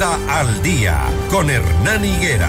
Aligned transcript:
Al 0.00 0.62
día 0.62 0.96
con 1.28 1.50
Hernán 1.50 2.04
Higuera. 2.04 2.48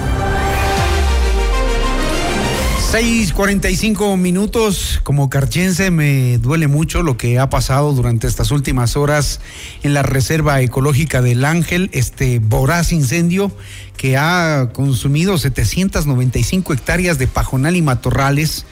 6:45 2.91 4.17
minutos. 4.17 4.99
Como 5.03 5.31
carchense 5.31 5.89
me 5.89 6.37
duele 6.37 6.67
mucho 6.67 7.01
lo 7.01 7.17
que 7.17 7.39
ha 7.39 7.49
pasado 7.49 7.93
durante 7.93 8.27
estas 8.27 8.51
últimas 8.51 8.95
horas 8.95 9.39
en 9.81 9.95
la 9.95 10.03
Reserva 10.03 10.61
Ecológica 10.61 11.23
del 11.23 11.43
Ángel, 11.43 11.89
este 11.91 12.37
voraz 12.37 12.91
incendio 12.91 13.51
que 13.97 14.15
ha 14.15 14.69
consumido 14.71 15.35
795 15.39 16.73
hectáreas 16.73 17.17
de 17.17 17.25
pajonal 17.25 17.75
y 17.75 17.81
matorrales 17.81 18.67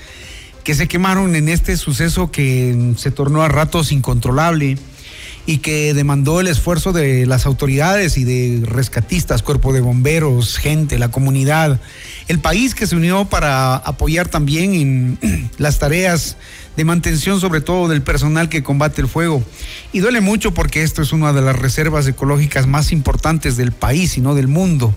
que 0.63 0.75
se 0.75 0.87
quemaron 0.87 1.35
en 1.35 1.49
este 1.49 1.77
suceso 1.77 2.29
que 2.29 2.93
se 2.97 3.09
tornó 3.09 3.41
a 3.41 3.47
ratos 3.47 3.91
incontrolable 3.91 4.77
y 5.47 5.59
que 5.59 5.93
demandó 5.93 6.41
el 6.41 6.47
esfuerzo 6.47 6.91
de 6.91 7.25
las 7.25 7.45
autoridades 7.45 8.17
y 8.17 8.25
de 8.25 8.65
rescatistas, 8.65 9.41
cuerpo 9.41 9.71
de 9.71 9.79
bomberos, 9.79 10.57
gente, 10.57 10.99
la 10.99 11.09
comunidad, 11.09 11.79
el 12.27 12.39
país 12.39 12.75
que 12.75 12.85
se 12.85 12.97
unió 12.97 13.25
para 13.25 13.77
apoyar 13.77 14.27
también 14.27 14.73
en 14.75 15.49
las 15.57 15.79
tareas 15.79 16.35
de 16.75 16.83
mantención, 16.83 17.39
sobre 17.39 17.61
todo 17.61 17.87
del 17.87 18.01
personal 18.01 18.49
que 18.49 18.61
combate 18.61 19.01
el 19.01 19.07
fuego. 19.07 19.41
Y 19.93 19.99
duele 19.99 20.19
mucho 20.19 20.53
porque 20.53 20.83
esto 20.83 21.01
es 21.01 21.13
una 21.13 21.31
de 21.31 21.41
las 21.41 21.55
reservas 21.57 22.05
ecológicas 22.07 22.67
más 22.67 22.91
importantes 22.91 23.55
del 23.55 23.71
país 23.71 24.17
y 24.17 24.21
no 24.21 24.35
del 24.35 24.49
mundo. 24.49 24.93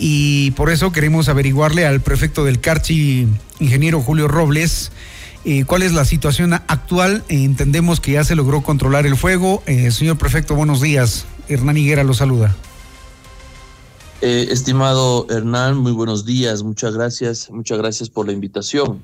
Y 0.00 0.50
por 0.52 0.70
eso 0.70 0.90
queremos 0.90 1.28
averiguarle 1.28 1.86
al 1.86 2.00
prefecto 2.00 2.44
del 2.44 2.58
Carchi, 2.58 3.28
ingeniero 3.60 4.00
Julio 4.02 4.26
Robles, 4.26 4.90
eh, 5.44 5.64
¿Cuál 5.64 5.82
es 5.82 5.92
la 5.94 6.04
situación 6.04 6.52
actual? 6.52 7.24
Eh, 7.28 7.44
entendemos 7.44 7.98
que 7.98 8.12
ya 8.12 8.24
se 8.24 8.36
logró 8.36 8.62
controlar 8.62 9.06
el 9.06 9.16
fuego. 9.16 9.62
Eh, 9.66 9.90
señor 9.90 10.18
prefecto, 10.18 10.54
buenos 10.54 10.82
días. 10.82 11.24
Hernán 11.48 11.78
Higuera 11.78 12.04
lo 12.04 12.12
saluda. 12.12 12.54
estimado 14.20 15.26
Hernán, 15.30 15.78
muy 15.78 15.92
buenos 15.92 16.26
días. 16.26 16.62
Muchas 16.62 16.94
gracias. 16.94 17.50
Muchas 17.50 17.78
gracias 17.78 18.10
por 18.10 18.26
la 18.26 18.32
invitación. 18.32 19.02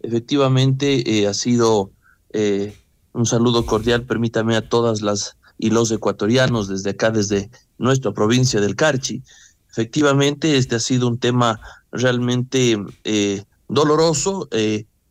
Efectivamente, 0.00 1.26
ha 1.26 1.32
sido 1.32 1.90
un 3.12 3.26
saludo 3.26 3.64
cordial. 3.64 4.02
Permítame 4.02 4.56
a 4.56 4.68
todas 4.68 5.00
las 5.00 5.36
y 5.58 5.70
los 5.70 5.90
ecuatorianos 5.90 6.68
desde 6.68 6.90
acá, 6.90 7.10
desde 7.10 7.50
nuestra 7.78 8.12
provincia 8.12 8.60
del 8.60 8.76
Carchi. 8.76 9.22
Efectivamente, 9.70 10.58
este 10.58 10.76
ha 10.76 10.80
sido 10.80 11.08
un 11.08 11.18
tema 11.18 11.60
realmente 11.90 12.76
doloroso 13.68 14.48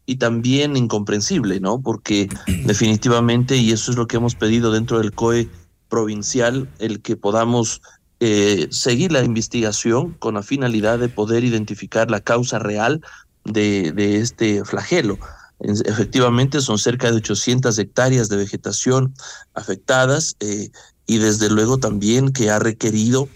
y 0.08 0.16
también 0.16 0.78
incomprensible, 0.78 1.60
¿no? 1.60 1.82
Porque 1.82 2.30
definitivamente, 2.66 3.58
y 3.58 3.72
eso 3.74 3.92
es 3.92 3.98
lo 3.98 4.08
que 4.08 4.16
hemos 4.16 4.36
pedido 4.36 4.72
dentro 4.72 5.00
del 5.00 5.12
COE 5.12 5.50
provincial, 5.90 6.70
el 6.80 7.02
que 7.02 7.18
podamos 7.18 7.82
eh, 8.22 8.68
seguir 8.72 9.12
la 9.12 9.22
investigación 9.24 10.14
con 10.14 10.36
la 10.36 10.44
finalidad 10.44 10.98
de 10.98 11.10
poder 11.10 11.44
identificar 11.44 12.10
la 12.10 12.22
causa 12.22 12.58
real 12.58 13.02
de, 13.44 14.18
este 14.18 14.64
flagelo. 14.64 15.20
Efectivamente, 15.60 16.62
son 16.62 16.80
cerca 16.80 17.12
de 17.12 17.18
800 17.18 17.78
hectáreas 17.78 18.30
de 18.30 18.38
vegetación 18.38 19.14
afectadas 19.56 20.38
eh, 20.40 20.70
y 21.06 21.18
desde 21.18 21.50
luego 21.50 21.80
también 21.80 22.32
que 22.32 22.50
ha 22.50 22.60
requerido 22.60 23.28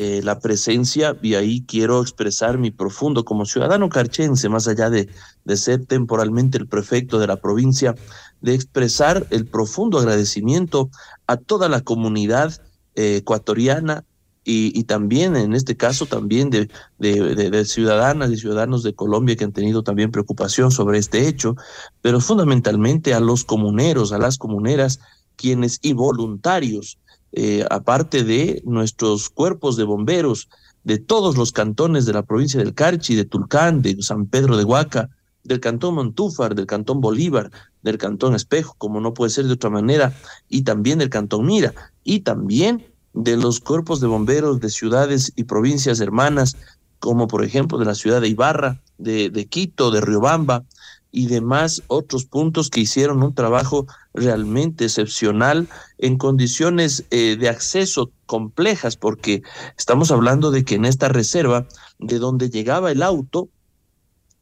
eh, 0.00 0.20
la 0.22 0.38
presencia 0.38 1.16
y 1.22 1.34
ahí 1.34 1.64
quiero 1.66 2.00
expresar 2.00 2.56
mi 2.56 2.70
profundo 2.70 3.24
como 3.24 3.44
ciudadano 3.46 3.88
carchense, 3.88 4.48
más 4.48 4.68
allá 4.68 4.90
de, 4.90 5.08
de 5.44 5.56
ser 5.56 5.86
temporalmente 5.86 6.56
el 6.56 6.68
prefecto 6.68 7.18
de 7.18 7.26
la 7.26 7.40
provincia, 7.40 7.96
de 8.40 8.54
expresar 8.54 9.26
el 9.30 9.44
profundo 9.46 9.98
agradecimiento 9.98 10.88
a 11.26 11.36
toda 11.36 11.68
la 11.68 11.80
comunidad 11.80 12.62
eh, 12.94 13.16
ecuatoriana 13.16 14.04
y, 14.44 14.84
también, 14.84 15.34
en 15.34 15.52
este 15.52 15.76
caso, 15.76 16.06
también 16.06 16.48
de, 16.48 16.70
de, 16.98 17.34
de, 17.50 17.64
ciudadanas 17.64 18.30
y 18.30 18.36
ciudadanos 18.36 18.84
de 18.84 18.94
Colombia 18.94 19.34
que 19.34 19.44
han 19.44 19.52
tenido 19.52 19.82
también 19.82 20.12
preocupación 20.12 20.70
sobre 20.70 20.98
este 20.98 21.26
hecho, 21.26 21.56
pero 22.02 22.20
fundamentalmente 22.20 23.14
a 23.14 23.20
los 23.20 23.44
comuneros, 23.44 24.12
a 24.12 24.18
las 24.18 24.38
comuneras, 24.38 25.00
quienes 25.34 25.80
y 25.82 25.92
voluntarios 25.92 26.98
eh, 27.32 27.64
aparte 27.70 28.24
de 28.24 28.62
nuestros 28.64 29.28
cuerpos 29.28 29.76
de 29.76 29.84
bomberos 29.84 30.48
de 30.84 30.98
todos 30.98 31.36
los 31.36 31.52
cantones 31.52 32.06
de 32.06 32.14
la 32.14 32.22
provincia 32.22 32.60
del 32.60 32.74
Carchi, 32.74 33.14
de 33.14 33.24
Tulcán, 33.24 33.82
de 33.82 34.00
San 34.02 34.26
Pedro 34.26 34.56
de 34.56 34.64
Huaca, 34.64 35.10
del 35.44 35.60
cantón 35.60 35.94
Montúfar, 35.94 36.54
del 36.54 36.66
cantón 36.66 37.00
Bolívar, 37.00 37.50
del 37.82 37.98
cantón 37.98 38.34
Espejo, 38.34 38.74
como 38.78 39.00
no 39.00 39.14
puede 39.14 39.30
ser 39.30 39.46
de 39.46 39.52
otra 39.52 39.70
manera, 39.70 40.14
y 40.48 40.62
también 40.62 40.98
del 40.98 41.10
cantón 41.10 41.46
Mira, 41.46 41.74
y 42.04 42.20
también 42.20 42.86
de 43.12 43.36
los 43.36 43.60
cuerpos 43.60 44.00
de 44.00 44.06
bomberos 44.06 44.60
de 44.60 44.70
ciudades 44.70 45.32
y 45.36 45.44
provincias 45.44 46.00
hermanas, 46.00 46.56
como 46.98 47.28
por 47.28 47.44
ejemplo 47.44 47.78
de 47.78 47.84
la 47.84 47.94
ciudad 47.94 48.20
de 48.20 48.28
Ibarra, 48.28 48.80
de, 48.98 49.30
de 49.30 49.46
Quito, 49.46 49.90
de 49.90 50.00
Riobamba, 50.00 50.64
y 51.10 51.26
demás 51.26 51.82
otros 51.86 52.26
puntos 52.26 52.68
que 52.70 52.80
hicieron 52.80 53.22
un 53.22 53.34
trabajo 53.34 53.86
realmente 54.12 54.84
excepcional 54.84 55.68
en 55.96 56.18
condiciones 56.18 57.04
eh, 57.10 57.36
de 57.36 57.48
acceso 57.48 58.10
complejas, 58.26 58.96
porque 58.96 59.42
estamos 59.78 60.10
hablando 60.10 60.50
de 60.50 60.64
que 60.64 60.74
en 60.74 60.84
esta 60.84 61.08
reserva, 61.08 61.66
de 61.98 62.18
donde 62.18 62.50
llegaba 62.50 62.92
el 62.92 63.02
auto, 63.02 63.48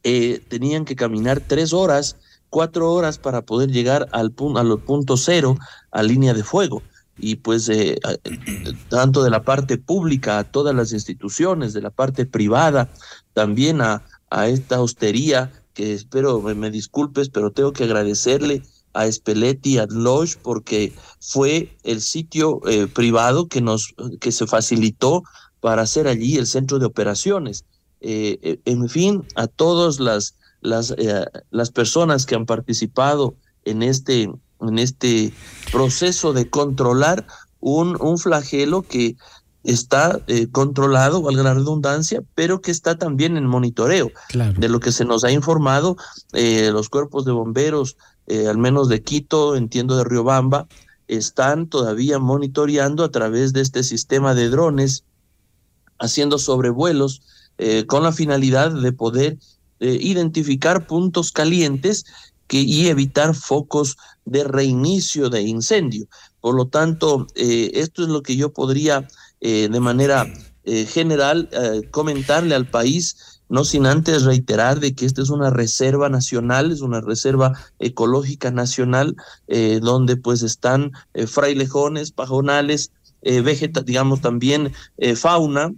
eh, 0.03 0.41
tenían 0.49 0.85
que 0.85 0.95
caminar 0.95 1.41
tres 1.45 1.73
horas, 1.73 2.17
cuatro 2.49 2.91
horas 2.93 3.17
para 3.17 3.41
poder 3.41 3.71
llegar 3.71 4.07
al, 4.11 4.33
al 4.55 4.79
punto 4.79 5.17
cero, 5.17 5.57
a 5.91 6.03
línea 6.03 6.33
de 6.33 6.43
fuego. 6.43 6.81
Y 7.19 7.37
pues 7.37 7.67
eh, 7.69 7.97
tanto 8.89 9.23
de 9.23 9.31
la 9.31 9.43
parte 9.43 9.77
pública 9.77 10.37
a 10.37 10.43
todas 10.43 10.75
las 10.75 10.91
instituciones, 10.91 11.73
de 11.73 11.81
la 11.81 11.89
parte 11.89 12.25
privada, 12.25 12.89
también 13.33 13.81
a, 13.81 14.03
a 14.29 14.47
esta 14.47 14.81
hostería 14.81 15.51
que 15.77 15.93
espero 15.93 16.41
me, 16.41 16.71
disculpes, 16.71 17.29
pero 17.29 17.51
tengo 17.51 17.71
que 17.71 17.83
agradecerle 17.83 18.63
a 18.93 19.09
Spelletti, 19.11 19.77
a 19.77 19.85
Lodge, 19.87 20.35
porque 20.41 20.91
fue 21.19 21.77
el 21.83 22.01
sitio 22.01 22.67
eh, 22.67 22.87
privado 22.87 23.47
que 23.47 23.61
nos 23.61 23.93
que 24.19 24.31
se 24.31 24.47
facilitó 24.47 25.21
para 25.59 25.83
hacer 25.83 26.07
allí 26.07 26.35
el 26.35 26.47
centro 26.47 26.79
de 26.79 26.87
operaciones. 26.87 27.63
Eh, 28.01 28.39
eh, 28.41 28.59
en 28.65 28.89
fin, 28.89 29.23
a 29.35 29.45
todas 29.45 29.99
las 29.99 30.33
las, 30.61 30.95
las 31.51 31.69
personas 31.69 32.25
que 32.25 32.33
han 32.33 32.47
participado 32.47 33.35
en 33.63 33.83
este 33.83 34.23
en 34.61 34.79
este 34.79 35.31
proceso 35.71 36.33
de 36.33 36.49
controlar 36.49 37.27
un, 37.59 38.01
un 38.01 38.17
flagelo 38.17 38.81
que 38.81 39.15
está 39.67 40.21
eh, 40.27 40.47
controlado, 40.49 41.21
valga 41.21 41.43
la 41.43 41.53
redundancia, 41.53 42.23
pero 42.35 42.61
que 42.61 42.71
está 42.71 42.97
también 42.97 43.35
en 43.35 43.45
monitoreo. 43.45 44.11
De 44.57 44.69
lo 44.69 44.79
que 44.79 44.93
se 44.93 45.03
nos 45.03 45.25
ha 45.25 45.31
informado, 45.31 45.97
eh, 46.31 46.69
los 46.71 46.87
cuerpos 46.87 47.25
de 47.25 47.33
bomberos, 47.33 47.97
eh, 48.27 48.47
al 48.47 48.57
menos 48.57 48.87
de 48.87 49.03
Quito, 49.03 49.57
entiendo 49.57 49.97
de 49.97 50.05
Riobamba, 50.05 50.67
están 51.09 51.67
todavía 51.67 52.17
monitoreando 52.17 53.03
a 53.03 53.11
través 53.11 53.51
de 53.51 53.59
este 53.59 53.83
sistema 53.83 54.33
de 54.33 54.49
drones, 54.49 55.03
haciendo 55.99 56.37
sobrevuelos 56.37 57.21
con 57.87 58.03
la 58.03 58.11
finalidad 58.11 58.69
de 58.69 58.91
poder 58.91 59.39
identificar 59.79 60.85
puntos 60.85 61.31
calientes 61.31 62.05
que, 62.45 62.61
y 62.61 62.87
evitar 62.87 63.33
focos 63.33 63.97
de 64.25 64.43
reinicio 64.43 65.31
de 65.31 65.41
incendio. 65.41 66.05
Por 66.39 66.53
lo 66.53 66.67
tanto, 66.67 67.25
esto 67.33 68.03
es 68.03 68.09
lo 68.09 68.21
que 68.21 68.35
yo 68.35 68.53
podría 68.53 69.07
eh, 69.39 69.69
de 69.71 69.79
manera 69.79 70.25
eh, 70.63 70.85
general 70.85 71.49
eh, 71.51 71.87
comentarle 71.91 72.55
al 72.55 72.67
país, 72.67 73.41
no 73.49 73.63
sin 73.63 73.85
antes 73.85 74.23
reiterar 74.23 74.79
de 74.79 74.93
que 74.93 75.05
esta 75.05 75.21
es 75.21 75.29
una 75.29 75.49
reserva 75.49 76.09
nacional, 76.09 76.71
es 76.71 76.81
una 76.81 76.99
reserva 76.99 77.53
ecológica 77.79 78.51
nacional, 78.51 79.15
donde 79.47 80.17
pues 80.17 80.41
están 80.41 80.91
frailejones, 81.27 82.11
pajonales, 82.11 82.91
vegeta, 83.21 83.83
digamos 83.83 84.19
también 84.19 84.73
fauna 85.15 85.71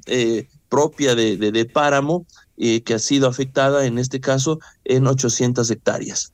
propia 0.67 1.13
de, 1.13 1.38
de 1.38 1.65
páramo, 1.65 2.25
que 2.57 2.94
ha 2.95 2.97
sido 2.97 3.27
afectada 3.27 3.85
en 3.85 4.00
este 4.00 4.19
caso 4.19 4.59
en 4.83 5.06
800 5.06 5.69
hectáreas. 5.69 6.31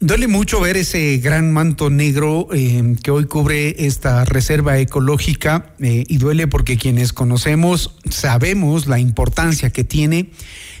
Duele 0.00 0.28
mucho 0.28 0.60
ver 0.60 0.76
ese 0.76 1.18
gran 1.18 1.52
manto 1.52 1.90
negro 1.90 2.46
eh, 2.52 2.94
que 3.02 3.10
hoy 3.10 3.24
cubre 3.24 3.84
esta 3.84 4.24
reserva 4.24 4.78
ecológica 4.78 5.74
eh, 5.80 6.04
y 6.06 6.18
duele 6.18 6.46
porque 6.46 6.76
quienes 6.76 7.12
conocemos 7.12 7.96
sabemos 8.08 8.86
la 8.86 9.00
importancia 9.00 9.70
que 9.70 9.82
tiene, 9.82 10.30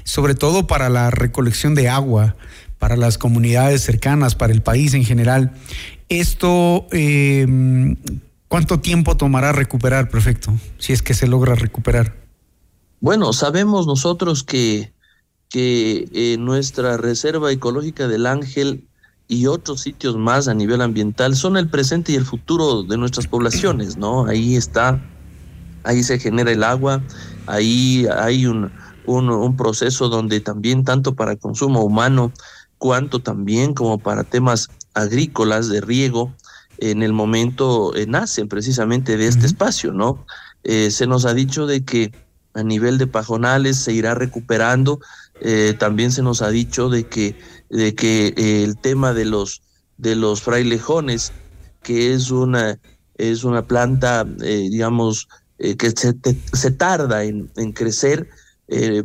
sobre 0.04 0.36
todo 0.36 0.68
para 0.68 0.88
la 0.88 1.10
recolección 1.10 1.74
de 1.74 1.88
agua, 1.88 2.36
para 2.78 2.96
las 2.96 3.18
comunidades 3.18 3.82
cercanas, 3.82 4.36
para 4.36 4.52
el 4.52 4.62
país 4.62 4.94
en 4.94 5.04
general. 5.04 5.52
Esto, 6.08 6.86
eh, 6.92 7.96
¿cuánto 8.46 8.78
tiempo 8.78 9.16
tomará 9.16 9.50
recuperar, 9.50 10.10
prefecto, 10.10 10.56
si 10.78 10.92
es 10.92 11.02
que 11.02 11.14
se 11.14 11.26
logra 11.26 11.56
recuperar? 11.56 12.14
Bueno, 13.00 13.32
sabemos 13.32 13.88
nosotros 13.88 14.44
que, 14.44 14.92
que 15.50 16.36
nuestra 16.38 16.96
reserva 16.98 17.50
ecológica 17.50 18.06
del 18.06 18.24
Ángel 18.24 18.87
y 19.28 19.46
otros 19.46 19.82
sitios 19.82 20.16
más 20.16 20.48
a 20.48 20.54
nivel 20.54 20.80
ambiental 20.80 21.36
son 21.36 21.56
el 21.56 21.68
presente 21.68 22.12
y 22.12 22.16
el 22.16 22.24
futuro 22.24 22.82
de 22.82 22.96
nuestras 22.96 23.26
poblaciones, 23.26 23.96
¿no? 23.98 24.26
Ahí 24.26 24.56
está 24.56 25.00
ahí 25.84 26.02
se 26.02 26.18
genera 26.18 26.50
el 26.52 26.62
agua, 26.64 27.02
ahí 27.46 28.06
hay 28.18 28.46
un, 28.46 28.70
un, 29.06 29.56
proceso 29.56 30.08
donde 30.08 30.40
también 30.40 30.84
tanto 30.84 31.14
para 31.14 31.36
consumo 31.36 31.82
humano 31.82 32.32
cuanto 32.76 33.20
también 33.20 33.74
como 33.74 33.98
para 33.98 34.22
temas 34.24 34.68
agrícolas 34.94 35.68
de 35.68 35.80
riego, 35.80 36.32
en 36.78 37.02
el 37.02 37.12
momento 37.12 37.94
eh, 37.96 38.06
nacen 38.06 38.48
precisamente 38.48 39.16
de 39.16 39.26
este 39.26 39.46
espacio, 39.46 39.92
¿no? 39.92 40.24
Eh, 40.62 40.90
se 40.90 41.06
nos 41.06 41.24
ha 41.24 41.34
dicho 41.34 41.66
de 41.66 41.84
que 41.84 42.12
a 42.54 42.62
nivel 42.62 42.98
de 42.98 43.06
pajonales 43.06 43.78
se 43.78 43.92
irá 43.92 44.14
recuperando, 44.14 45.00
eh, 45.40 45.74
también 45.78 46.12
se 46.12 46.22
nos 46.22 46.42
ha 46.42 46.50
dicho 46.50 46.88
de 46.88 47.04
que, 47.04 47.36
de 47.70 47.94
que 47.94 48.34
el 48.64 48.76
tema 48.78 49.12
de 49.12 49.24
los, 49.24 49.62
de 49.96 50.16
los 50.16 50.42
frailejones, 50.42 51.32
que 51.82 52.12
es 52.12 52.30
una, 52.30 52.78
es 53.16 53.44
una 53.44 53.66
planta, 53.66 54.24
digamos, 54.24 55.28
que 55.58 55.90
se, 55.90 56.14
se, 56.52 56.70
tarda 56.70 57.24
en, 57.24 57.48
crecer, 57.72 58.28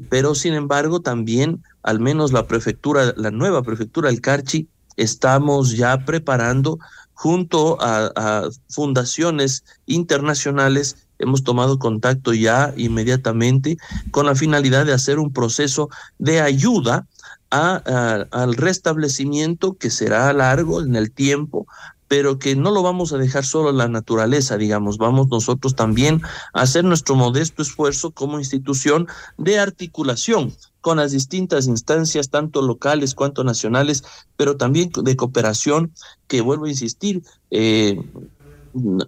pero 0.10 0.36
sin 0.36 0.54
embargo 0.54 1.02
también, 1.02 1.64
al 1.82 2.00
menos 2.00 2.32
la 2.32 2.46
prefectura, 2.48 3.14
la 3.18 3.32
nueva 3.32 3.64
prefectura 3.64 4.10
del 4.10 4.22
Carchi, 4.22 4.68
estamos 4.98 5.76
ya 5.76 6.06
preparando 6.06 6.80
junto 7.14 7.78
a, 7.80 8.50
fundaciones 8.70 9.64
internacionales 9.86 11.03
hemos 11.24 11.44
tomado 11.44 11.80
contacto 11.80 12.34
ya 12.34 12.74
inmediatamente 12.78 13.78
con 14.12 14.26
la 14.26 14.36
finalidad 14.36 14.86
de 14.86 14.94
hacer 14.94 15.20
un 15.20 15.34
proceso 15.34 15.90
de 16.20 16.42
ayuda 16.42 17.08
al 17.50 18.56
restablecimiento 18.56 19.74
que 19.74 19.92
será 19.92 20.34
largo 20.34 20.82
en 20.82 20.96
el 20.96 21.12
tiempo, 21.12 21.68
pero 22.08 22.38
que 22.38 22.56
no 22.56 22.72
lo 22.72 22.84
vamos 22.84 23.14
a 23.14 23.18
dejar 23.18 23.44
solo 23.44 23.70
a 23.70 23.74
la 23.74 23.88
naturaleza, 23.88 24.58
digamos, 24.58 24.98
vamos 24.98 25.28
nosotros 25.30 25.76
también 25.76 26.22
a 26.54 26.62
hacer 26.62 26.84
nuestro 26.84 27.16
modesto 27.16 27.62
esfuerzo 27.62 28.12
como 28.12 28.40
institución 28.40 29.08
de 29.38 29.60
articulación 29.60 30.54
con 30.82 30.98
las 30.98 31.12
distintas 31.12 31.68
instancias, 31.68 32.30
tanto 32.30 32.62
locales 32.62 33.16
cuanto 33.16 33.44
nacionales, 33.44 34.04
pero 34.36 34.58
también 34.58 34.92
de 34.96 35.16
cooperación, 35.16 35.94
que 36.28 36.42
vuelvo 36.42 36.66
a 36.66 36.70
insistir, 36.70 37.24
eh, 37.52 38.00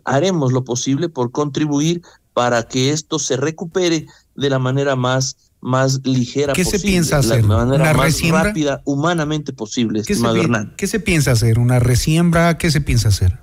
haremos 0.04 0.52
lo 0.52 0.64
posible 0.64 1.10
por 1.10 1.32
contribuir 1.32 2.02
para 2.34 2.64
que 2.64 2.92
esto 2.92 3.20
se 3.20 3.38
recupere 3.38 4.08
de 4.36 4.50
la 4.50 4.60
manera 4.60 4.96
más 4.96 5.38
más 5.62 6.02
ligera 6.04 6.54
¿Qué 6.54 6.64
posible, 6.64 6.80
se 6.80 6.88
piensa 6.88 7.18
hacer? 7.18 7.44
la 7.44 7.66
manera 7.66 7.94
más 7.96 8.22
rápida, 8.30 8.82
humanamente 8.86 9.52
posible, 9.52 10.04
¿Qué 10.06 10.14
estimado 10.14 10.36
se, 10.36 10.42
Hernán. 10.42 10.74
¿Qué 10.78 10.86
se 10.86 11.00
piensa 11.00 11.32
hacer? 11.32 11.58
¿Una 11.58 11.80
resiembra? 11.80 12.60
¿Qué 12.60 12.70
se 12.70 12.82
piensa 12.82 13.08
hacer? 13.08 13.40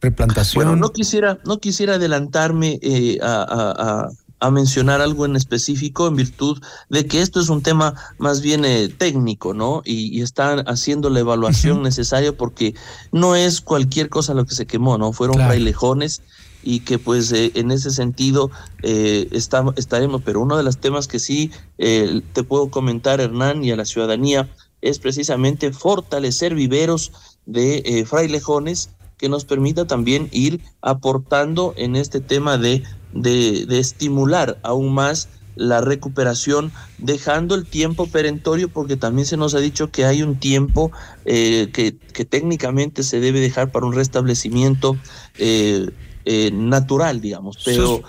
¿Replantación? 0.00 0.64
Bueno, 0.64 0.76
no 0.76 0.90
quisiera, 0.90 1.40
no 1.44 1.58
quisiera 1.58 1.94
adelantarme 1.94 2.78
eh, 2.82 3.18
a, 3.20 3.42
a 3.48 4.10
mencionar 4.50 5.00
algo 5.00 5.24
en 5.24 5.36
específico 5.36 6.06
en 6.06 6.16
virtud 6.16 6.62
de 6.88 7.06
que 7.06 7.20
esto 7.20 7.40
es 7.40 7.48
un 7.48 7.62
tema 7.62 7.94
más 8.18 8.42
bien 8.42 8.64
eh, 8.64 8.88
técnico, 8.88 9.54
¿no? 9.54 9.82
Y, 9.84 10.22
están 10.22 10.68
haciendo 10.68 11.08
la 11.10 11.20
evaluación 11.20 11.82
necesaria 11.82 12.36
porque 12.36 12.74
no 13.12 13.36
es 13.36 13.60
cualquier 13.60 14.08
cosa 14.08 14.34
lo 14.34 14.44
que 14.44 14.54
se 14.54 14.66
quemó, 14.66 14.98
¿no? 14.98 15.12
Fueron 15.12 15.36
frailejones 15.36 16.22
y 16.62 16.80
que 16.80 16.98
pues 16.98 17.30
eh, 17.32 17.52
en 17.54 17.70
ese 17.70 17.90
sentido 17.90 18.50
eh, 18.82 19.28
estaremos, 19.30 20.22
pero 20.24 20.40
uno 20.40 20.56
de 20.56 20.64
los 20.64 20.78
temas 20.78 21.06
que 21.06 21.18
sí 21.18 21.50
te 21.76 22.42
puedo 22.42 22.70
comentar, 22.70 23.20
Hernán, 23.20 23.62
y 23.64 23.70
a 23.70 23.76
la 23.76 23.84
ciudadanía, 23.84 24.48
es 24.80 24.98
precisamente 24.98 25.72
fortalecer 25.72 26.54
viveros 26.54 27.12
de 27.46 28.04
frailejones 28.08 28.90
que 29.16 29.28
nos 29.28 29.44
permita 29.44 29.86
también 29.86 30.28
ir 30.32 30.60
aportando 30.82 31.72
en 31.76 31.96
este 31.96 32.20
tema 32.20 32.58
de 32.58 32.82
de, 33.22 33.78
estimular 33.78 34.58
aún 34.62 34.92
más 34.92 35.28
la 35.56 35.80
recuperación, 35.80 36.70
dejando 36.98 37.54
el 37.54 37.64
tiempo 37.64 38.06
perentorio, 38.06 38.68
porque 38.68 38.96
también 38.96 39.26
se 39.26 39.38
nos 39.38 39.54
ha 39.54 39.58
dicho 39.58 39.90
que 39.90 40.04
hay 40.04 40.22
un 40.22 40.36
tiempo 40.36 40.92
eh, 41.24 41.70
que, 41.72 41.92
técnicamente 42.24 43.02
se 43.02 43.20
debe 43.20 43.40
dejar 43.40 43.72
para 43.72 43.86
un 43.86 43.94
restablecimiento 43.94 44.98
eh, 45.38 45.88
eh, 46.26 46.50
natural, 46.52 47.20
digamos, 47.20 47.58
pero 47.64 48.02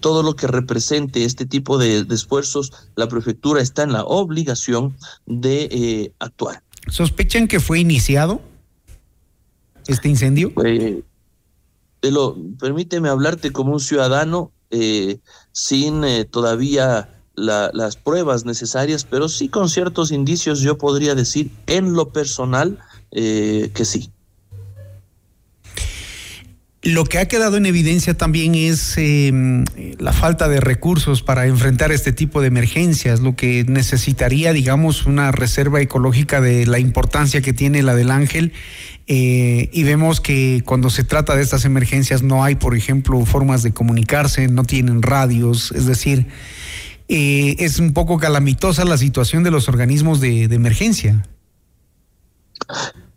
todo 0.00 0.24
lo 0.24 0.34
que 0.34 0.48
represente 0.48 1.24
este 1.24 1.46
tipo 1.46 1.78
de, 1.78 2.04
esfuerzos, 2.10 2.72
la 2.96 3.06
prefectura 3.08 3.62
está 3.62 3.84
en 3.84 3.92
la 3.92 4.02
obligación 4.02 4.96
de 5.26 6.12
actuar. 6.18 6.62
¿Sospechan 6.88 7.46
que 7.46 7.60
fue 7.60 7.78
iniciado 7.78 8.40
este 9.86 10.08
incendio? 10.08 10.52
Lo, 12.02 12.36
permíteme 12.58 13.08
hablarte 13.08 13.52
como 13.52 13.72
un 13.72 13.80
ciudadano 13.80 14.52
eh, 14.70 15.20
sin 15.52 16.04
eh, 16.04 16.24
todavía 16.24 17.08
las 17.34 17.96
pruebas 17.96 18.44
necesarias, 18.44 19.04
pero 19.08 19.28
sí 19.28 19.48
con 19.48 19.68
ciertos 19.68 20.10
indicios 20.10 20.60
yo 20.60 20.76
podría 20.76 21.14
decir 21.14 21.52
en 21.68 21.94
lo 21.94 22.10
personal 22.10 22.78
eh, 23.12 23.70
que 23.74 23.84
sí. 23.84 24.10
Lo 26.82 27.04
que 27.04 27.18
ha 27.18 27.26
quedado 27.26 27.56
en 27.56 27.66
evidencia 27.66 28.14
también 28.14 28.54
es 28.54 28.96
em, 28.98 29.64
la 29.98 30.12
falta 30.12 30.48
de 30.48 30.60
recursos 30.60 31.22
para 31.22 31.46
enfrentar 31.46 31.90
este 31.90 32.12
tipo 32.12 32.40
de 32.40 32.46
emergencias, 32.46 33.18
lo 33.18 33.34
que 33.34 33.64
necesitaría, 33.64 34.52
digamos, 34.52 35.04
una 35.04 35.32
reserva 35.32 35.80
ecológica 35.80 36.40
de 36.40 36.66
la 36.66 36.78
importancia 36.78 37.40
que 37.40 37.52
tiene 37.52 37.82
la 37.82 37.96
del 37.96 38.12
Ángel 38.12 38.52
eh, 39.10 39.70
y 39.72 39.84
vemos 39.84 40.20
que 40.20 40.62
cuando 40.66 40.90
se 40.90 41.02
trata 41.02 41.34
de 41.34 41.42
estas 41.42 41.64
emergencias 41.64 42.22
no 42.22 42.44
hay, 42.44 42.56
por 42.56 42.76
ejemplo, 42.76 43.24
formas 43.24 43.62
de 43.62 43.72
comunicarse, 43.72 44.48
no 44.48 44.64
tienen 44.64 45.00
radios, 45.00 45.72
es 45.72 45.86
decir, 45.86 46.26
eh, 47.08 47.56
es 47.58 47.78
un 47.78 47.94
poco 47.94 48.18
calamitosa 48.18 48.84
la 48.84 48.98
situación 48.98 49.42
de 49.42 49.50
los 49.50 49.66
organismos 49.68 50.20
de, 50.20 50.44
emergencia. 50.44 51.26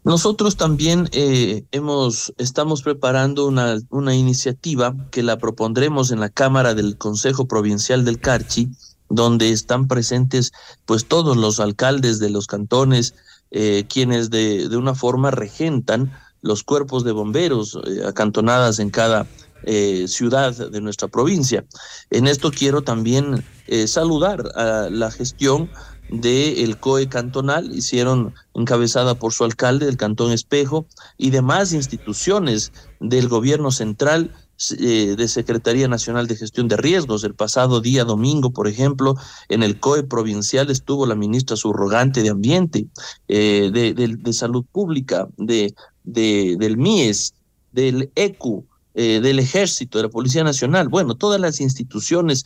Nosotros 0.03 0.57
también 0.57 1.09
eh, 1.11 1.63
hemos, 1.71 2.33
estamos 2.37 2.81
preparando 2.81 3.47
una, 3.47 3.77
una 3.89 4.15
iniciativa 4.15 4.95
que 5.11 5.21
la 5.21 5.37
propondremos 5.37 6.11
en 6.11 6.19
la 6.19 6.29
Cámara 6.29 6.73
del 6.73 6.97
Consejo 6.97 7.47
Provincial 7.47 8.03
del 8.03 8.19
Carchi, 8.19 8.71
donde 9.09 9.51
están 9.51 9.87
presentes 9.87 10.51
pues 10.85 11.05
todos 11.05 11.37
los 11.37 11.59
alcaldes 11.59 12.19
de 12.19 12.29
los 12.29 12.47
cantones, 12.47 13.13
eh, 13.51 13.85
quienes 13.87 14.29
de, 14.29 14.69
de, 14.69 14.77
una 14.77 14.95
forma 14.95 15.29
regentan 15.29 16.11
los 16.41 16.63
cuerpos 16.63 17.03
de 17.03 17.11
bomberos 17.11 17.77
eh, 17.85 18.03
acantonadas 18.07 18.79
en 18.79 18.89
cada 18.89 19.27
eh, 19.63 20.07
ciudad 20.07 20.55
de 20.55 20.81
nuestra 20.81 21.09
provincia. 21.09 21.63
En 22.09 22.25
esto 22.25 22.51
quiero 22.51 22.81
también 22.81 23.43
saludar 23.85 24.43
a 24.55 24.89
la 24.89 25.11
gestión 25.11 25.69
del 26.11 26.77
COE 26.77 27.07
cantonal, 27.07 27.73
hicieron 27.73 28.33
encabezada 28.53 29.15
por 29.15 29.33
su 29.33 29.45
alcalde 29.45 29.85
del 29.85 29.97
Cantón 29.97 30.31
Espejo 30.33 30.85
y 31.17 31.29
demás 31.29 31.73
instituciones 31.73 32.73
del 32.99 33.29
gobierno 33.29 33.71
central 33.71 34.31
eh, 34.77 35.15
de 35.17 35.27
Secretaría 35.27 35.87
Nacional 35.87 36.27
de 36.27 36.35
Gestión 36.35 36.67
de 36.67 36.77
Riesgos. 36.77 37.23
El 37.23 37.33
pasado 37.33 37.81
día 37.81 38.03
domingo, 38.03 38.51
por 38.51 38.67
ejemplo, 38.67 39.15
en 39.49 39.63
el 39.63 39.79
COE 39.79 40.03
provincial 40.03 40.69
estuvo 40.69 41.07
la 41.07 41.15
ministra 41.15 41.55
subrogante 41.55 42.21
de 42.21 42.29
Ambiente, 42.29 42.85
eh, 43.27 43.71
de, 43.71 44.33
Salud 44.33 44.63
Pública, 44.71 45.27
de, 45.37 45.73
del 46.03 46.77
MIES, 46.77 47.33
del 47.71 48.11
ECU, 48.15 48.65
eh, 48.93 49.19
del 49.21 49.39
Ejército, 49.39 49.97
de 49.97 50.05
la 50.05 50.09
Policía 50.09 50.43
Nacional, 50.43 50.89
bueno, 50.89 51.15
todas 51.15 51.39
las 51.39 51.59
instituciones 51.59 52.45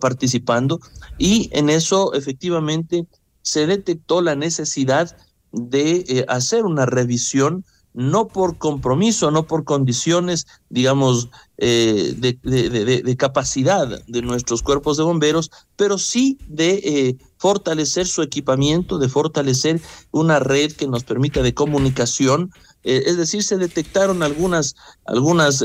participando 0.00 0.80
y 1.18 1.50
en 1.52 1.68
eso 1.68 2.14
efectivamente 2.14 3.06
se 3.42 3.66
detectó 3.66 4.22
la 4.22 4.34
necesidad 4.34 5.16
de 5.52 6.24
hacer 6.28 6.64
una 6.64 6.86
revisión 6.86 7.64
no 7.96 8.28
por 8.28 8.58
compromiso, 8.58 9.30
no 9.30 9.46
por 9.46 9.64
condiciones, 9.64 10.46
digamos, 10.68 11.30
eh, 11.56 12.12
de, 12.14 13.16
capacidad 13.16 14.04
de 14.06 14.20
nuestros 14.20 14.62
cuerpos 14.62 14.98
de 14.98 15.02
bomberos, 15.02 15.50
pero 15.76 15.96
sí 15.96 16.36
de 16.46 16.74
eh, 16.84 17.16
fortalecer 17.38 18.06
su 18.06 18.20
equipamiento, 18.20 18.98
de 18.98 19.08
fortalecer 19.08 19.80
una 20.10 20.38
red 20.40 20.72
que 20.72 20.86
nos 20.86 21.04
permita 21.04 21.40
de 21.40 21.54
comunicación. 21.54 22.50
Eh, 22.86 23.02
es 23.06 23.18
decir, 23.18 23.42
se 23.42 23.58
detectaron 23.58 24.22
algunas, 24.22 24.74
algunas 25.04 25.62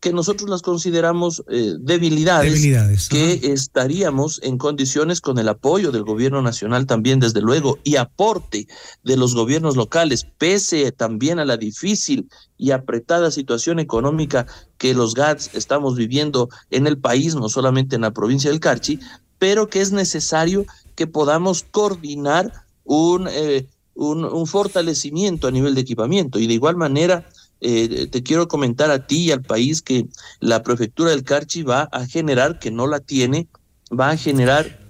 que 0.00 0.12
nosotros 0.14 0.48
las 0.48 0.62
consideramos 0.62 1.44
eh, 1.48 1.74
debilidades, 1.78 3.08
que 3.10 3.52
estaríamos 3.52 4.40
en 4.42 4.56
condiciones 4.56 5.20
con 5.20 5.38
el 5.38 5.48
apoyo 5.48 5.92
del 5.92 6.04
gobierno 6.04 6.40
nacional 6.40 6.86
también, 6.86 7.20
desde 7.20 7.42
luego, 7.42 7.78
y 7.84 7.96
aporte 7.96 8.66
de 9.04 9.16
los 9.18 9.34
gobiernos 9.34 9.76
locales, 9.76 10.26
pese 10.38 10.90
también 10.90 11.38
a 11.38 11.44
la 11.44 11.58
difícil 11.58 12.30
y 12.56 12.70
apretada 12.70 13.30
situación 13.30 13.78
económica 13.78 14.46
que 14.78 14.94
los 14.94 15.14
GATS 15.14 15.50
estamos 15.52 15.96
viviendo 15.96 16.48
en 16.70 16.86
el 16.86 16.96
país, 16.96 17.34
no 17.34 17.50
solamente 17.50 17.96
en 17.96 18.02
la 18.02 18.12
provincia 18.12 18.50
del 18.50 18.60
Carchi, 18.60 18.98
pero 19.38 19.68
que 19.68 19.82
es 19.82 19.92
necesario 19.92 20.64
que 20.94 21.06
podamos 21.06 21.66
coordinar 21.70 22.64
un, 22.84 23.28
eh, 23.30 23.66
un, 24.00 24.24
un 24.24 24.46
fortalecimiento 24.46 25.46
a 25.46 25.50
nivel 25.50 25.74
de 25.74 25.82
equipamiento. 25.82 26.38
Y 26.38 26.46
de 26.46 26.54
igual 26.54 26.76
manera 26.76 27.28
eh, 27.60 28.08
te 28.10 28.22
quiero 28.22 28.48
comentar 28.48 28.90
a 28.90 29.06
ti 29.06 29.26
y 29.26 29.30
al 29.30 29.42
país 29.42 29.82
que 29.82 30.06
la 30.40 30.62
prefectura 30.62 31.10
del 31.10 31.22
Carchi 31.22 31.62
va 31.62 31.82
a 31.92 32.06
generar, 32.06 32.58
que 32.58 32.70
no 32.70 32.86
la 32.86 33.00
tiene, 33.00 33.46
va 33.92 34.10
a 34.10 34.16
generar 34.16 34.80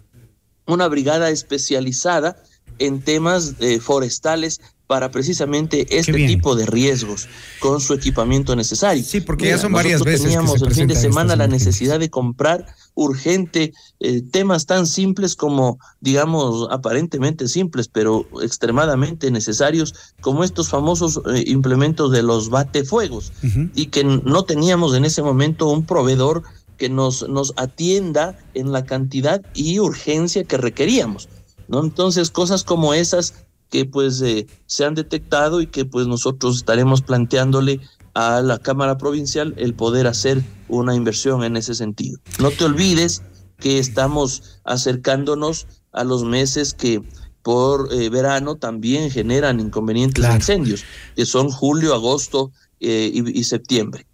una 0.67 0.87
brigada 0.87 1.31
especializada 1.31 2.41
en 2.79 3.03
temas 3.03 3.57
eh, 3.59 3.81
forestales 3.81 4.61
para 4.91 5.13
precisamente 5.13 5.87
este 5.97 6.15
tipo 6.15 6.57
de 6.57 6.67
riesgos 6.67 7.29
con 7.61 7.81
su 7.81 7.95
equipamiento 7.95 8.57
necesario. 8.57 9.05
Sí, 9.05 9.21
porque 9.21 9.47
ya 9.47 9.57
son 9.57 9.73
varias 9.73 10.03
veces. 10.03 10.23
Teníamos 10.23 10.61
el 10.61 10.75
fin 10.75 10.89
de 10.89 10.97
semana 10.97 11.37
la 11.37 11.47
necesidad 11.47 12.01
de 12.01 12.11
comprar 12.11 12.67
urgente 12.95 13.73
eh, 14.01 14.21
temas 14.33 14.67
tan 14.67 14.89
simples 14.89 15.37
como, 15.37 15.79
digamos, 16.01 16.67
aparentemente 16.73 17.47
simples, 17.47 17.87
pero 17.87 18.27
extremadamente 18.43 19.31
necesarios, 19.31 19.95
como 20.21 20.43
estos 20.43 20.69
famosos 20.69 21.21
eh, 21.33 21.45
implementos 21.47 22.11
de 22.11 22.25
los 22.25 22.51
batefuegos, 22.51 23.33
y 23.77 23.87
que 23.87 24.03
no 24.03 24.43
teníamos 24.43 24.97
en 24.97 25.05
ese 25.05 25.23
momento 25.23 25.69
un 25.69 25.87
proveedor 25.87 26.43
que 26.79 26.89
nos, 26.89 27.29
nos 27.29 27.53
atienda 27.57 28.37
en 28.55 28.73
la 28.73 28.85
cantidad 28.85 29.41
y 29.55 29.79
urgencia 29.79 30.43
que 30.43 30.57
requeríamos. 30.57 31.29
¿no? 31.69 31.79
Entonces, 31.79 32.33
cosas 32.33 32.65
como 32.65 32.93
esas 32.93 33.35
que 33.71 33.85
pues 33.85 34.21
eh, 34.21 34.47
se 34.67 34.85
han 34.85 34.95
detectado 34.95 35.61
y 35.61 35.67
que 35.67 35.85
pues 35.85 36.07
nosotros 36.07 36.57
estaremos 36.57 37.03
planteándole 37.03 37.81
a 38.15 38.41
la 38.43 38.59
Cámara 38.59 38.99
Provincial 38.99 39.55
el 39.57 39.75
poder 39.75 40.07
hacer 40.07 40.43
una 40.69 40.95
inversión 40.95 41.45
en 41.45 41.57
ese 41.57 41.75
sentido. 41.75 42.19
No 42.41 42.51
te 42.51 42.65
olvides 42.65 43.23
que 43.59 43.79
estamos 43.79 44.61
acercándonos 44.65 45.67
a 45.93 46.05
los 46.05 46.25
meses 46.25 46.75
que 46.75 47.03
por 47.43 47.93
eh, 47.93 48.11
verano 48.11 48.57
también 48.57 49.11
generan 49.11 49.61
inconvenientes 49.61 50.25
incendios, 50.25 50.85
que 51.17 51.25
son 51.25 51.51
julio, 51.51 51.95
agosto 51.95 52.53
eh, 52.81 53.11
y 53.13 53.45
septiembre. 53.45 54.07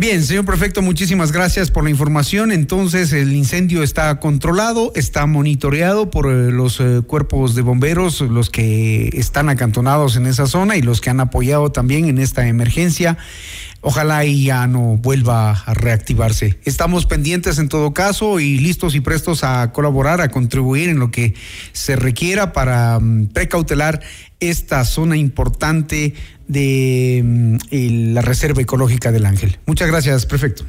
Bien, 0.00 0.24
señor 0.24 0.46
prefecto, 0.46 0.80
muchísimas 0.80 1.30
gracias 1.30 1.70
por 1.70 1.84
la 1.84 1.90
información. 1.90 2.52
Entonces, 2.52 3.12
el 3.12 3.34
incendio 3.34 3.82
está 3.82 4.18
controlado, 4.18 4.92
está 4.94 5.26
monitoreado 5.26 6.08
por 6.08 6.32
eh, 6.32 6.50
los 6.50 6.80
eh, 6.80 7.02
cuerpos 7.06 7.54
de 7.54 7.60
bomberos, 7.60 8.22
los 8.22 8.48
que 8.48 9.10
están 9.12 9.50
acantonados 9.50 10.16
en 10.16 10.24
esa 10.24 10.46
zona 10.46 10.78
y 10.78 10.80
los 10.80 11.02
que 11.02 11.10
han 11.10 11.20
apoyado 11.20 11.70
también 11.70 12.06
en 12.06 12.16
esta 12.16 12.48
emergencia. 12.48 13.18
Ojalá 13.82 14.24
y 14.24 14.44
ya 14.44 14.66
no 14.66 14.96
vuelva 14.96 15.50
a 15.50 15.74
reactivarse. 15.74 16.58
Estamos 16.64 17.04
pendientes 17.04 17.58
en 17.58 17.68
todo 17.68 17.92
caso 17.92 18.40
y 18.40 18.56
listos 18.56 18.94
y 18.94 19.00
prestos 19.00 19.44
a 19.44 19.70
colaborar, 19.70 20.22
a 20.22 20.30
contribuir 20.30 20.88
en 20.88 20.98
lo 20.98 21.10
que 21.10 21.34
se 21.72 21.96
requiera 21.96 22.54
para 22.54 22.98
mm, 22.98 23.28
precautelar 23.34 24.00
esta 24.40 24.86
zona 24.86 25.18
importante 25.18 26.14
de 26.50 27.22
mm, 27.24 28.14
la 28.14 28.22
Reserva 28.22 28.60
Ecológica 28.60 29.12
del 29.12 29.24
Ángel. 29.24 29.58
Muchas 29.66 29.88
gracias, 29.88 30.26
prefecto. 30.26 30.64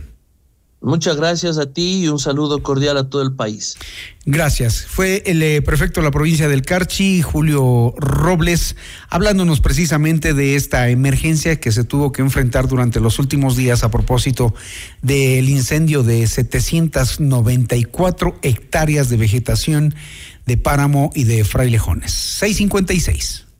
Muchas 0.84 1.16
gracias 1.16 1.60
a 1.60 1.72
ti 1.72 2.04
y 2.04 2.08
un 2.08 2.18
saludo 2.18 2.64
cordial 2.64 2.98
a 2.98 3.08
todo 3.08 3.22
el 3.22 3.36
país. 3.36 3.78
Gracias. 4.26 4.84
Fue 4.88 5.22
el 5.28 5.44
eh, 5.44 5.62
prefecto 5.62 6.00
de 6.00 6.06
la 6.06 6.12
provincia 6.12 6.48
del 6.48 6.64
Carchi, 6.64 7.22
Julio 7.22 7.94
Robles, 7.98 8.76
hablándonos 9.08 9.62
precisamente 9.62 10.34
de 10.34 10.56
esta 10.56 10.90
emergencia 10.90 11.60
que 11.60 11.72
se 11.72 11.84
tuvo 11.84 12.12
que 12.12 12.24
enfrentar 12.24 12.68
durante 12.68 13.00
los 13.00 13.20
últimos 13.20 13.56
días 13.56 13.84
a 13.84 13.92
propósito 13.92 14.56
del 15.04 15.50
incendio 15.50 16.02
de 16.02 16.26
794 16.26 18.40
hectáreas 18.42 19.10
de 19.10 19.18
vegetación 19.18 19.94
de 20.48 20.58
páramo 20.58 21.12
y 21.14 21.26
de 21.26 21.44
frailejones. 21.44 22.12
656. 22.12 23.51